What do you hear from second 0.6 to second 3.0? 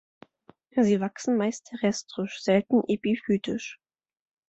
Sie wachsen meist terrestrisch, selten